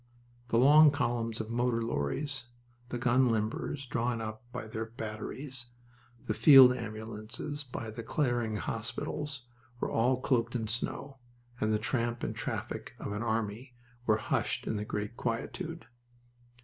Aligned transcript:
The 0.47 0.57
long 0.57 0.89
columns 0.89 1.39
of 1.39 1.51
motor 1.51 1.83
lorries, 1.83 2.45
the 2.89 2.97
gun 2.97 3.29
limbers 3.29 3.85
drawn 3.87 4.19
up 4.19 4.43
by 4.51 4.67
their 4.67 4.85
batteries, 4.87 5.67
the 6.25 6.33
field 6.33 6.73
ambulances 6.73 7.63
by 7.63 7.91
the 7.91 8.01
clearing 8.01 8.55
hospitals, 8.55 9.43
were 9.79 9.91
all 9.91 10.19
cloaked 10.19 10.55
in 10.55 10.65
snow, 10.67 11.19
and 11.59 11.71
the 11.71 11.77
tramp 11.77 12.23
and 12.23 12.35
traffic 12.35 12.95
of 12.97 13.11
an 13.11 13.21
army 13.21 13.75
were 14.07 14.17
hushed 14.17 14.65
in 14.65 14.75
the 14.75 14.85
great 14.85 15.15
quietude. 15.17 15.85